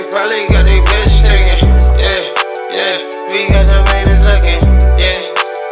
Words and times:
They 0.00 0.08
probably 0.08 0.48
got 0.48 0.64
they 0.64 0.80
bitch 0.80 1.12
taken. 1.28 1.60
Yeah, 2.00 2.32
yeah. 2.72 2.96
We 3.28 3.44
got 3.52 3.68
the 3.68 3.84
haters 3.92 4.24
looking. 4.24 4.56
Yeah, 4.96 5.20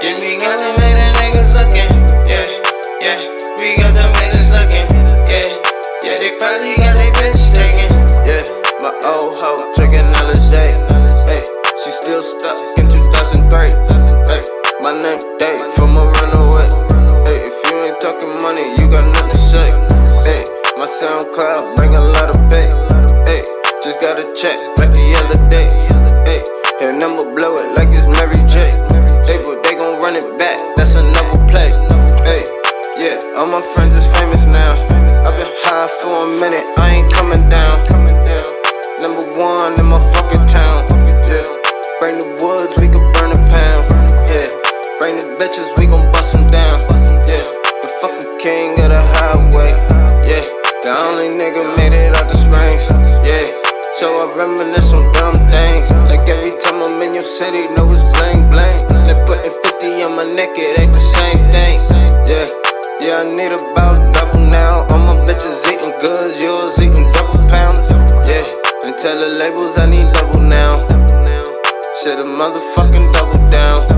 yeah. 0.05 0.21
We 0.21 0.37
got 0.37 0.61
the 0.61 0.69
hater 0.77 1.09
niggas 1.17 1.49
looking. 1.57 1.89
Yeah, 2.29 2.45
yeah. 3.01 3.25
We 3.57 3.81
got 3.81 3.97
the 3.97 4.05
haters 4.21 4.53
looking. 4.53 4.85
Yeah, 5.33 5.49
yeah. 6.05 6.21
They 6.21 6.37
probably 6.37 6.77
got 6.77 6.93
they 6.93 7.09
bitch 7.17 7.41
taken. 7.57 7.89
Yeah, 8.29 8.45
my 8.85 8.93
old 9.09 9.41
hoe 9.41 9.65
drinking 9.81 10.05
another 10.05 10.37
day. 10.53 10.77
Hey, 11.25 11.41
she 11.81 11.89
still 11.89 12.21
stuck 12.21 12.61
in 12.77 12.85
2003. 12.85 13.73
Hey, 14.29 14.45
my 14.85 14.93
name 14.93 15.25
Dave 15.41 15.73
from 15.73 15.97
a 15.97 16.05
runaway. 16.05 16.69
Hey, 17.25 17.49
if 17.49 17.57
you 17.65 17.81
ain't 17.81 17.97
talking 18.05 18.37
money, 18.45 18.77
you 18.77 18.93
got 18.93 19.09
nothing 19.09 19.33
to 19.33 19.41
say. 19.49 19.69
Hey, 20.29 20.45
my 20.77 20.85
SoundCloud 20.85 21.77
bring 21.81 21.97
a 21.97 22.01
lot 22.13 22.29
of 22.29 22.37
pay 22.53 22.88
just 24.01 24.01
got 24.01 24.19
a 24.19 24.35
check 24.35 24.59
like 24.79 24.93
the 24.95 25.15
other 25.19 25.39
day. 25.51 25.69
ayy. 26.27 26.89
And 26.89 27.03
I'ma 27.03 27.35
blow 27.35 27.57
it 27.57 27.75
like 27.77 27.89
it's 27.91 28.07
Mary 28.07 28.39
J. 28.47 28.71
They 29.27 29.43
but 29.45 29.63
they 29.63 29.75
gon' 29.75 30.01
run 30.01 30.17
it 30.17 30.39
back. 30.39 30.59
That's 30.77 30.95
another 30.95 31.39
play. 31.47 31.71
ayy. 32.27 32.47
yeah, 32.99 33.19
all 33.37 33.47
my 33.47 33.63
friends 33.75 33.97
is 33.97 34.07
famous 34.19 34.47
now. 34.47 34.73
I've 35.27 35.37
been 35.37 35.51
high 35.63 35.89
for 36.01 36.27
a 36.27 36.41
minute. 36.41 36.65
I 36.79 37.01
ain't 37.01 37.13
coming 37.13 37.49
down. 37.49 37.87
Number 39.01 39.25
one 39.39 39.79
in 39.79 39.87
my 39.87 40.01
fucking 40.13 40.47
town. 40.47 40.87
Yeah, 41.27 41.47
bring 42.01 42.19
the 42.19 42.29
woods, 42.43 42.75
we 42.79 42.89
can 42.89 43.05
burn 43.15 43.31
a 43.33 43.41
pound. 43.51 43.91
Yeah, 44.27 44.49
bring 44.99 45.17
the 45.17 45.27
bitches, 45.39 45.71
we 45.79 45.87
gon' 45.87 46.11
bust 46.13 46.33
them 46.33 46.47
down. 46.49 46.83
Yeah, 47.27 47.47
the 47.83 47.91
fucking 48.01 48.39
king 48.39 48.73
of 48.81 48.91
the 48.91 49.03
highway. 49.19 49.71
Yeah, 50.27 50.45
the 50.83 50.91
only 50.91 51.31
nigga 51.31 51.63
made 51.77 51.95
it 51.95 52.15
out 52.15 52.29
the 52.29 52.37
springs. 52.37 52.98
Reminisce 54.39 54.93
on 54.93 55.03
dumb 55.15 55.35
things. 55.51 55.91
Like 56.07 56.29
every 56.29 56.55
time 56.63 56.81
I'm 56.81 57.03
in 57.03 57.13
your 57.13 57.27
city, 57.27 57.67
know 57.75 57.91
it's 57.91 57.99
bling 58.15 58.49
bling. 58.55 58.87
They 59.11 59.19
putting 59.27 59.51
50 59.51 60.07
on 60.07 60.15
my 60.15 60.23
neck, 60.23 60.51
it 60.55 60.79
ain't 60.79 60.95
the 60.95 61.03
same 61.03 61.43
thing. 61.51 61.83
Yeah, 62.31 62.47
yeah, 63.03 63.19
I 63.19 63.25
need 63.27 63.51
about 63.51 63.99
double 64.15 64.47
now. 64.47 64.87
All 64.95 65.03
my 65.11 65.19
bitches 65.27 65.59
eating 65.67 65.91
goods, 65.99 66.41
yours 66.41 66.79
eating 66.79 67.11
double 67.11 67.43
pounds. 67.51 67.91
Yeah, 68.31 68.47
and 68.87 68.97
tell 68.99 69.19
the 69.19 69.27
labels 69.27 69.77
I 69.77 69.91
need 69.91 70.07
double 70.15 70.41
now. 70.47 70.87
Should 72.01 72.21
a 72.21 72.29
motherfucking 72.31 73.13
double 73.13 73.51
down. 73.51 73.98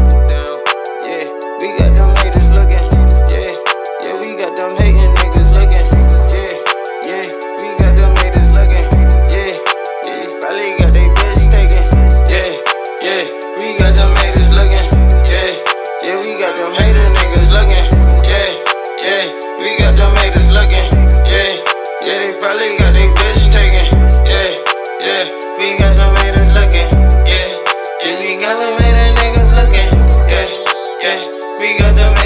We 19.60 19.76
got 19.76 19.96
them 19.96 20.14
haters 20.16 20.46
looking, 20.48 20.88
yeah. 21.28 21.60
Yeah, 22.02 22.18
they 22.22 22.32
probably 22.40 22.78
got 22.78 22.92
they 22.94 23.08
bitch 23.08 23.52
taken, 23.52 23.86
yeah, 24.24 24.56
yeah. 25.04 25.24
We 25.58 25.76
got 25.78 25.96
them 25.96 26.16
haters 26.16 26.50
looking, 26.56 26.88
yeah. 27.28 27.48
Yeah, 28.02 28.20
we 28.20 28.40
got 28.40 28.60
Jamaican 28.60 29.14
niggas 29.20 29.52
looking, 29.54 29.90
yeah, 30.32 30.48
yeah. 31.02 31.58
We 31.60 31.78
got 31.78 31.96
them. 31.96 32.19